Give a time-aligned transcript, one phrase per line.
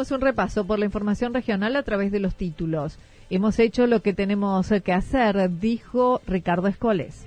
[0.00, 2.98] Hacemos un repaso por la información regional a través de los títulos.
[3.30, 7.26] Hemos hecho lo que tenemos que hacer, dijo Ricardo Escoles.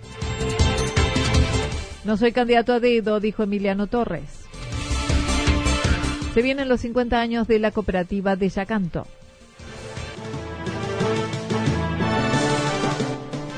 [2.06, 4.46] No soy candidato a dedo, dijo Emiliano Torres.
[6.34, 9.06] Se vienen los 50 años de la cooperativa de Yacanto.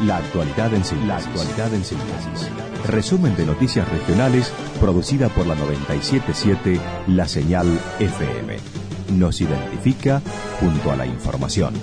[0.07, 2.49] La actualidad en síntesis.
[2.87, 7.67] Resumen de noticias regionales producida por la 977 La Señal
[7.99, 8.82] FM.
[9.17, 10.21] Nos identifica
[10.59, 11.73] junto a la información.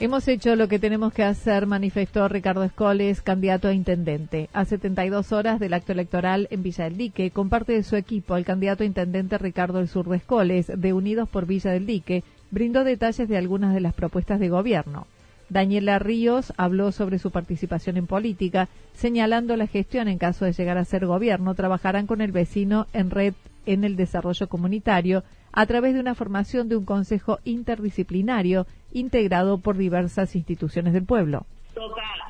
[0.00, 4.48] Hemos hecho lo que tenemos que hacer, manifestó Ricardo Escoles, candidato a intendente.
[4.52, 8.44] A 72 horas del acto electoral en Villa del Dique, comparte de su equipo, el
[8.44, 12.84] candidato a intendente Ricardo El Sur de Escoles, de Unidos por Villa del Dique, brindó
[12.84, 15.06] detalles de algunas de las propuestas de gobierno.
[15.48, 20.76] Daniela Ríos habló sobre su participación en política, señalando la gestión en caso de llegar
[20.76, 23.34] a ser gobierno, trabajarán con el vecino en red
[23.66, 29.76] en el desarrollo comunitario a través de una formación de un consejo interdisciplinario integrado por
[29.76, 31.46] diversas instituciones del pueblo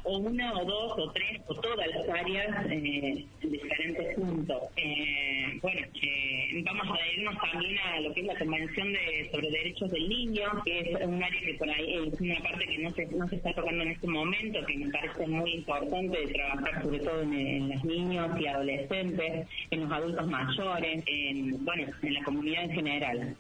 [0.09, 4.63] o una o dos o tres o todas las áreas eh, en diferentes puntos.
[4.77, 9.51] Eh, bueno, eh, vamos a irnos también a lo que es la Convención de, sobre
[9.51, 12.91] Derechos del Niño, que es un área que por ahí es una parte que no
[12.93, 16.83] se, no se está tocando en este momento, que me parece muy importante de trabajar
[16.83, 22.15] sobre todo en, en los niños y adolescentes, en los adultos mayores, en, bueno, en
[22.15, 23.37] la comunidad en general.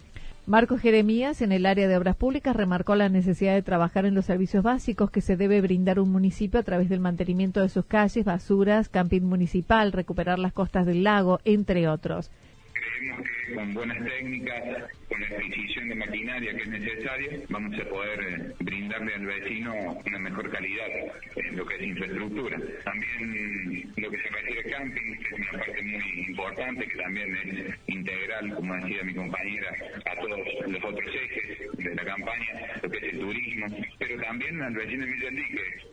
[0.48, 4.24] Marco Jeremías, en el área de obras públicas, remarcó la necesidad de trabajar en los
[4.24, 8.24] servicios básicos que se debe brindar un municipio a través del mantenimiento de sus calles,
[8.24, 12.30] basuras, camping municipal, recuperar las costas del lago, entre otros.
[12.72, 14.62] Creemos que con buenas técnicas,
[15.10, 19.98] con la adquisición de maquinaria que es necesaria, vamos a poder eh, brindarle al vecino
[20.06, 20.88] una mejor calidad
[21.36, 22.58] en lo que es infraestructura.
[22.84, 24.28] También lo que se
[24.58, 29.14] a camping, que es una parte muy importante, que también es integral, como decía mi
[29.14, 29.70] compañera,
[30.06, 33.66] a todos los otros ejes de la campaña, lo que es el turismo,
[33.98, 35.28] pero también al vecino de Villa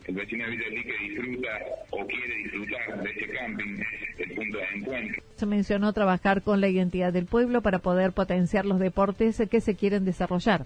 [0.06, 1.48] El vecino de Villa disfruta
[1.90, 3.82] o quiere disfrutar de ese camping,
[4.18, 5.22] el punto de encuentro.
[5.36, 9.76] Se mencionó trabajar con la identidad del pueblo para poder potenciar los deportes que se
[9.76, 10.64] quieren desarrollar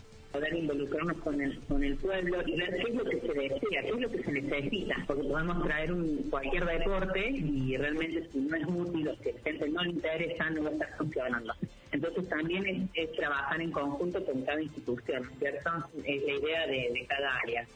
[0.57, 3.89] involucrarnos con el, con el pueblo y ver qué es lo que se desea, qué
[3.89, 8.57] es lo que se necesita, porque podemos traer un, cualquier deporte y realmente si no
[8.57, 11.55] es útil o si a la gente no le interesa, no va a estar funcionando.
[11.93, 15.71] Entonces también es, trabajar en conjunto con cada institución, ¿cierto?
[16.05, 17.67] Es la idea de, de cada área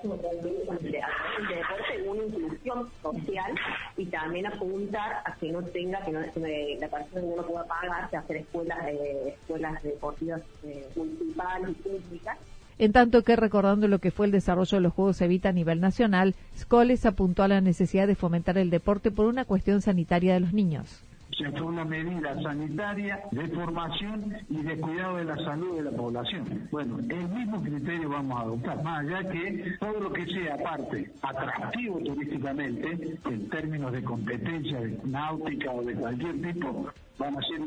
[0.00, 3.52] que deporte una inclusión social
[3.96, 8.16] y también apuntar a que no tenga, que no, la persona no pueda pagar, que
[8.16, 12.38] hacer escuelas, eh, escuelas deportivas eh, municipales y públicas.
[12.78, 15.80] En tanto que recordando lo que fue el desarrollo de los Juegos Evita a nivel
[15.80, 20.40] nacional, Scoles apuntó a la necesidad de fomentar el deporte por una cuestión sanitaria de
[20.40, 21.02] los niños
[21.38, 25.84] O sea, fue una medida sanitaria de formación y de cuidado de la salud de
[25.84, 26.68] la población.
[26.72, 31.12] Bueno, el mismo criterio vamos a adoptar, más allá que todo lo que sea aparte
[31.22, 36.88] atractivo turísticamente, en términos de competencia de náutica o de cualquier tipo,
[37.18, 37.60] van a ser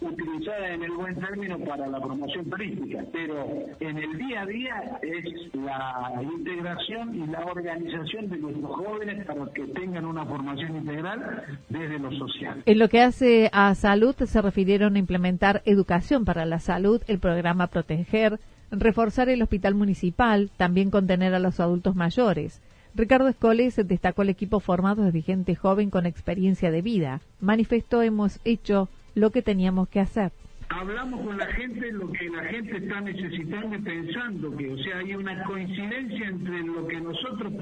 [0.00, 3.46] utilizadas en el buen término para la promoción turística, pero
[3.80, 9.46] en el día a día es la integración y la organización de nuestros jóvenes para
[9.52, 12.62] que tengan una formación integral desde lo social.
[12.66, 17.18] En lo que hace a salud, se refirieron a implementar educación para la salud, el
[17.18, 18.38] programa Proteger,
[18.70, 22.60] reforzar el hospital municipal, también contener a los adultos mayores.
[22.94, 27.20] Ricardo Escoles destacó el equipo formado de gente joven con experiencia de vida.
[27.40, 30.32] Manifestó hemos hecho lo que teníamos que hacer.
[30.68, 34.98] Hablamos con la gente lo que la gente está necesitando y pensando, que o sea,
[34.98, 37.52] hay una coincidencia entre lo que nosotros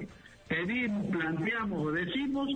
[0.49, 2.49] pedimos, planteamos o decimos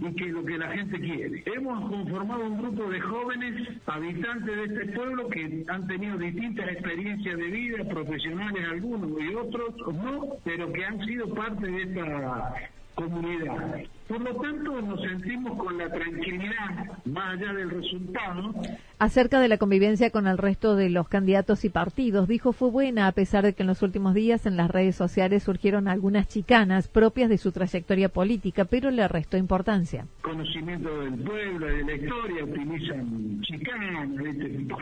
[0.00, 1.42] y que lo que la gente quiere.
[1.46, 7.36] Hemos conformado un grupo de jóvenes habitantes de este pueblo que han tenido distintas experiencias
[7.36, 13.84] de vida, profesionales algunos y otros no, pero que han sido parte de esta comunidad.
[14.08, 18.54] Por lo tanto, nos sentimos con la tranquilidad, más allá del resultado.
[18.98, 23.06] Acerca de la convivencia con el resto de los candidatos y partidos, dijo fue buena
[23.06, 26.88] a pesar de que en los últimos días en las redes sociales surgieron algunas chicanas
[26.88, 30.06] propias de su trayectoria política, pero le restó importancia.
[30.22, 34.08] Conocimiento del pueblo, de la historia, utilizan chicanas,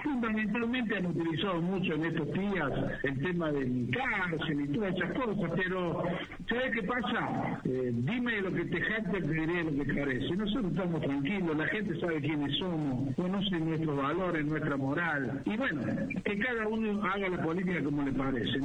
[0.02, 2.72] fundamentalmente han utilizado mucho en estos días
[3.04, 6.02] el tema del cárcel y todas esas cosas, pero
[6.48, 7.60] ¿sabes qué pasa?
[7.64, 10.36] Eh, dime lo que te jacta lo que parece.
[10.36, 15.42] Nosotros estamos tranquilos, la gente sabe quiénes somos, conoce nuestros valores, nuestra moral.
[15.44, 15.82] Y bueno,
[16.24, 18.60] que cada uno haga la política como le parece.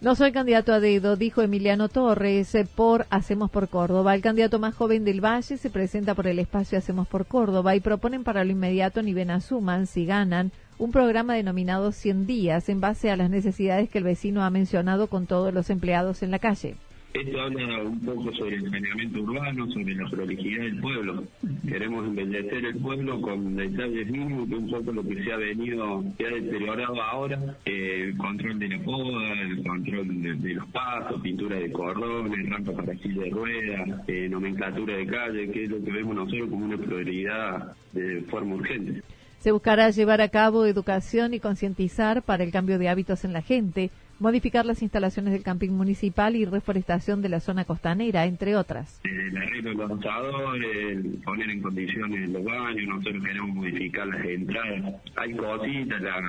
[0.00, 4.14] No soy candidato a dedo, dijo Emiliano Torres eh, por Hacemos por Córdoba.
[4.14, 7.80] El candidato más joven del Valle se presenta por el espacio Hacemos por Córdoba y
[7.80, 13.10] proponen para lo inmediato ni asuman, si ganan, un programa denominado 100 días en base
[13.10, 16.74] a las necesidades que el vecino ha mencionado con todos los empleados en la calle.
[17.12, 21.24] Esto habla un poco sobre el saneamiento urbano, sobre la prolijidad del pueblo.
[21.68, 26.02] Queremos embellecer el pueblo con detalles mínimos, que un poco lo que se ha venido,
[26.16, 31.20] se ha deteriorado ahora, eh, el control de la poda, el control de, los pasos,
[31.20, 35.84] pintura de cordones, rampa para silla de ruedas, eh, nomenclatura de calle, que es lo
[35.84, 39.02] que vemos nosotros como una prioridad de forma urgente.
[39.40, 43.40] Se buscará llevar a cabo educación y concientizar para el cambio de hábitos en la
[43.40, 49.00] gente, modificar las instalaciones del camping municipal y reforestación de la zona costanera, entre otras.
[49.02, 54.94] El arreglo de los asadores, poner en condiciones los baños, nosotros queremos modificar las entradas.
[55.16, 56.20] Hay cositas, la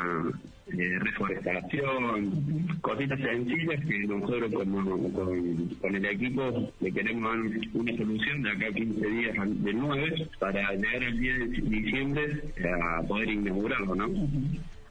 [0.77, 7.39] eh, reforestación, cositas sencillas que nosotros como, con, el equipo le queremos dar
[7.73, 12.41] una solución de acá a 15 días del 9 para llegar al día de diciembre
[12.73, 14.07] a poder inaugurarlo, ¿no?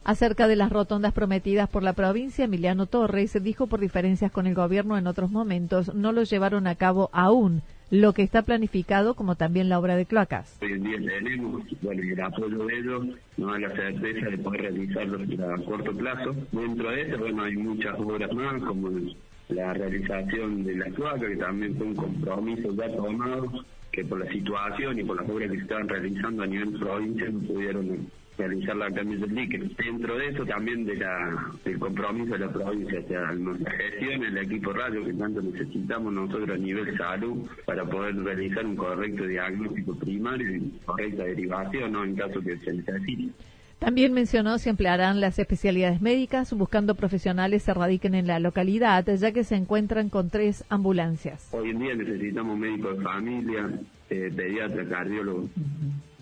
[0.03, 4.55] Acerca de las rotondas prometidas por la provincia, Emiliano Torres dijo por diferencias con el
[4.55, 7.61] gobierno en otros momentos no lo llevaron a cabo aún
[7.91, 10.57] lo que está planificado como también la obra de cloacas.
[10.61, 15.19] Hoy en día tenemos, el apoyo de ellos nos da la certeza de poder realizarlo
[15.53, 16.33] a corto plazo.
[16.53, 18.89] Dentro de eso, bueno, hay muchas obras más, como
[19.49, 23.51] la realización de la cloaca, que también fue un compromiso ya tomado,
[23.91, 27.29] que por la situación y por las obras que se estaban realizando a nivel provincia
[27.29, 28.07] no pudieron
[28.41, 29.67] realizar la cambio del líquido.
[29.77, 34.37] Dentro de eso también de la, del compromiso de la provincia hacia nuestra gestión, el
[34.37, 39.95] equipo radio que tanto necesitamos nosotros a nivel salud para poder realizar un correcto diagnóstico
[39.95, 42.03] primario y correcta derivación ¿no?
[42.03, 43.31] en caso que se necesite.
[43.79, 49.31] También mencionó se emplearán las especialidades médicas buscando profesionales se radiquen en la localidad, ya
[49.31, 51.49] que se encuentran con tres ambulancias.
[51.51, 53.71] Hoy en día necesitamos médicos de familia,
[54.11, 55.49] eh, pediatra, cardiólogo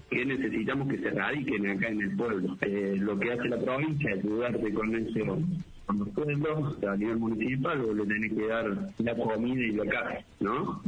[0.09, 2.57] que necesitamos que se radiquen acá en el pueblo.
[2.61, 5.23] Eh, lo que hace la provincia es ayudarte con ese
[5.89, 9.85] con los pueblos a nivel municipal o le tenés que dar la comida y la
[9.85, 10.83] casa, ¿no?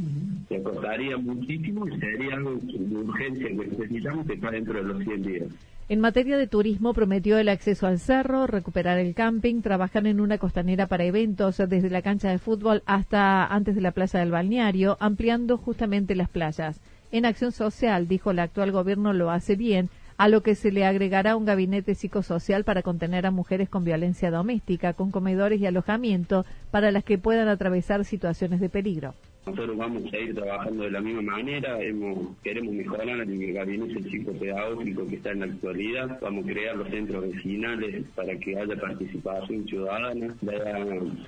[0.48, 5.02] Se costaría muchísimo y sería algo de urgencia que necesitamos que está dentro de los
[5.02, 5.48] 100 días.
[5.88, 10.38] En materia de turismo, prometió el acceso al cerro, recuperar el camping, trabajar en una
[10.38, 14.96] costanera para eventos desde la cancha de fútbol hasta antes de la plaza del balneario,
[15.00, 16.80] ampliando justamente las playas
[17.12, 20.84] en acción social, dijo el actual gobierno lo hace bien, a lo que se le
[20.84, 26.44] agregará un gabinete psicosocial para contener a mujeres con violencia doméstica, con comedores y alojamiento
[26.70, 29.14] para las que puedan atravesar situaciones de peligro.
[29.44, 35.06] Nosotros vamos a ir trabajando de la misma manera, hemos, queremos mejorar el gabinete psicopedagógico
[35.08, 39.66] que está en la actualidad, vamos a crear los centros vecinales para que haya participación
[39.66, 40.32] ciudadana.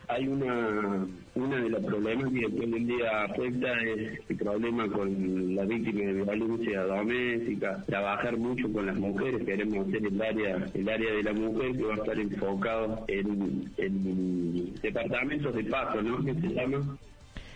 [0.06, 5.56] hay una, una de las problemáticas que hoy en día afecta es el problema con
[5.56, 10.88] la víctima de violencia doméstica, trabajar mucho con las mujeres, queremos hacer el área, el
[10.88, 16.24] área de la mujer que va a estar enfocado en, en departamentos de paso, ¿no?
[16.24, 16.96] Que se llama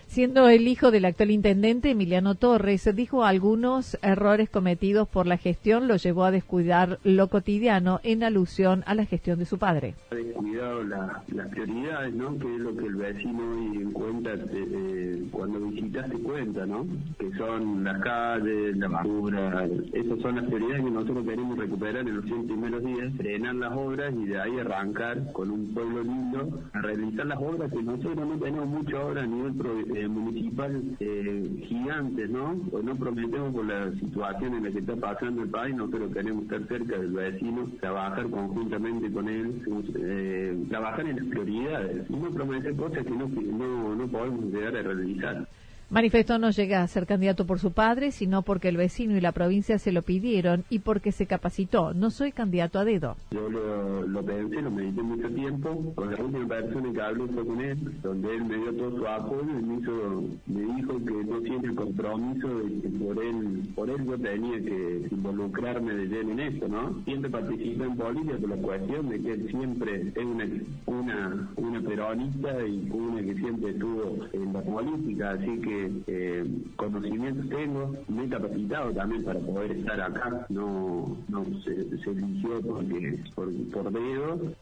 [0.09, 5.87] Siendo el hijo del actual intendente Emiliano Torres, dijo algunos errores cometidos por la gestión
[5.87, 9.93] lo llevó a descuidar lo cotidiano en alusión a la gestión de su padre.
[10.09, 12.39] Ha descuidado las prioridades, ¿no?
[12.39, 16.87] Que es lo que el vecino hoy en cuenta eh, cuando visitas te cuenta, ¿no?
[17.19, 22.15] Que son las calles, la basura, esas son las prioridades que nosotros queremos recuperar en
[22.15, 26.49] los 100 primeros días, frenar las obras y de ahí arrancar con un pueblo lindo
[26.73, 29.53] a realizar las obras que nosotros no tenemos muchas obras a nivel
[29.99, 32.59] eh, municipal eh, gigantes, ¿no?
[32.71, 36.43] O no prometemos por la situación en la que está pasando el país, nosotros queremos
[36.43, 39.61] estar cerca del vecino, trabajar conjuntamente con él,
[39.95, 44.81] eh, trabajar en las prioridades no prometer cosas que no, no, no podemos llegar a
[44.81, 45.47] realizar.
[45.91, 49.31] Manifestó no llega a ser candidato por su padre, sino porque el vecino y la
[49.31, 51.95] provincia se lo pidieron y porque se capacitó.
[51.95, 53.15] No soy candidato a dedo.
[53.31, 55.91] Yo lo, lo pensé, lo medité mucho tiempo.
[55.95, 59.07] Con la última persona que hablé fue con él, donde él me dio todo su
[59.07, 63.69] apoyo y me, hizo, me dijo que no tiene el compromiso de que por él,
[63.73, 67.01] por él yo tenía que involucrarme de lleno en esto, ¿no?
[67.05, 70.47] Siempre participé en política por la cuestión de que él siempre es una,
[70.85, 76.45] una, una peronista y una que siempre estuvo en la política, así que eh,
[76.75, 83.19] conocimientos tengo, me he capacitado también para poder estar acá, no, no se, eligió porque,
[83.35, 84.53] por, por dedo.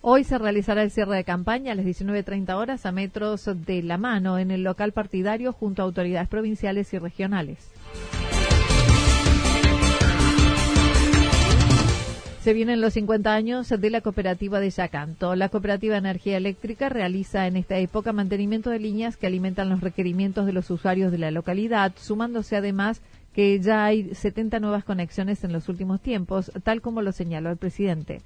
[0.00, 3.98] Hoy se realizará el cierre de campaña a las 19.30 horas a metros de la
[3.98, 7.70] mano en el local partidario junto a autoridades provinciales y regionales.
[12.42, 15.34] Se vienen los 50 años de la cooperativa de Yacanto.
[15.34, 19.80] La cooperativa de energía eléctrica realiza en esta época mantenimiento de líneas que alimentan los
[19.80, 23.02] requerimientos de los usuarios de la localidad, sumándose además
[23.38, 27.56] que ya hay 70 nuevas conexiones en los últimos tiempos, tal como lo señaló el
[27.56, 28.20] presidente.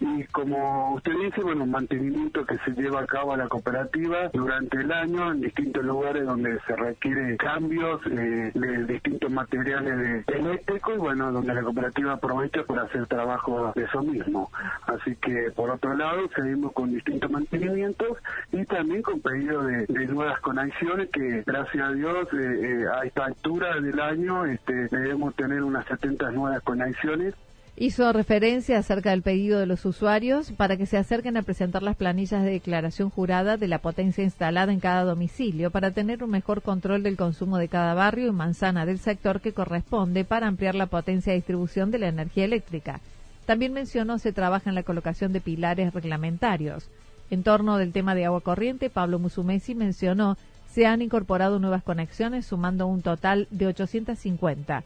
[0.00, 4.78] Y como usted dice, bueno, mantenimiento que se lleva a cabo a la cooperativa durante
[4.78, 10.94] el año en distintos lugares donde se requieren cambios eh, de distintos materiales de eléctricos
[10.96, 14.50] y bueno, donde la cooperativa aprovecha para hacer trabajo de eso mismo.
[14.86, 18.18] Así que por otro lado seguimos con distintos mantenimientos
[18.52, 23.24] y también con pedido de, nuevas conexiones que gracias a Dios eh, eh, a esta
[23.26, 27.34] altura del año este, debemos tener unas 70 nuevas conexiones
[27.76, 31.96] Hizo referencia acerca del pedido de los usuarios para que se acerquen a presentar las
[31.96, 36.62] planillas de declaración jurada de la potencia instalada en cada domicilio para tener un mejor
[36.62, 40.86] control del consumo de cada barrio y manzana del sector que corresponde para ampliar la
[40.86, 43.00] potencia de distribución de la energía eléctrica.
[43.44, 46.88] También mencionó se trabaja en la colocación de pilares reglamentarios.
[47.30, 50.36] En torno del tema de agua corriente, Pablo Musumesi mencionó
[50.74, 54.82] se han incorporado nuevas conexiones sumando un total de 850.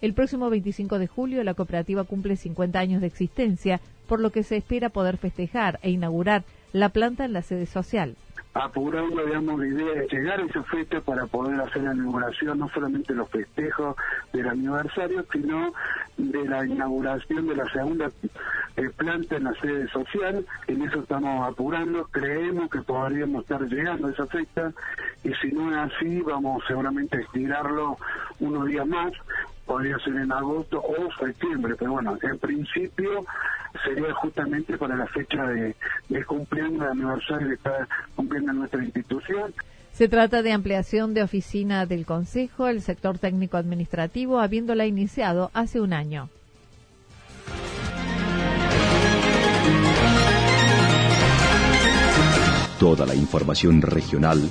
[0.00, 4.44] El próximo 25 de julio la cooperativa cumple 50 años de existencia, por lo que
[4.44, 8.14] se espera poder festejar e inaugurar la planta en la sede social
[8.54, 12.68] apurando, digamos, la idea de llegar a esa fecha para poder hacer la inauguración, no
[12.68, 13.96] solamente los festejos
[14.32, 15.72] del aniversario, sino
[16.18, 18.10] de la inauguración de la segunda
[18.76, 20.44] eh, planta en la sede social.
[20.66, 24.72] En eso estamos apurando, creemos que podríamos estar llegando a esa fecha
[25.24, 27.96] y si no es así, vamos seguramente a estirarlo
[28.40, 29.12] unos días más
[29.66, 33.24] podría ser en agosto o septiembre, pero bueno, en principio
[33.84, 35.74] sería justamente para la fecha de,
[36.08, 39.54] de cumpleaños, de aniversario que está cumpliendo nuestra institución.
[39.92, 45.80] Se trata de ampliación de oficina del Consejo, el sector técnico administrativo, habiéndola iniciado hace
[45.80, 46.28] un año.
[52.80, 54.50] Toda la información regional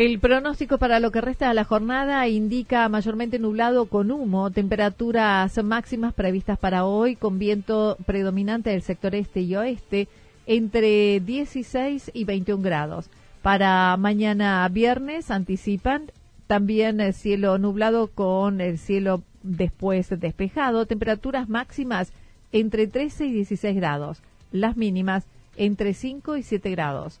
[0.00, 5.62] El pronóstico para lo que resta de la jornada indica mayormente nublado con humo, temperaturas
[5.62, 10.08] máximas previstas para hoy con viento predominante del sector este y oeste
[10.46, 13.10] entre 16 y 21 grados.
[13.42, 16.10] Para mañana viernes anticipan
[16.46, 22.14] también el cielo nublado con el cielo después despejado, temperaturas máximas
[22.52, 25.26] entre 13 y 16 grados, las mínimas
[25.58, 27.20] entre 5 y 7 grados.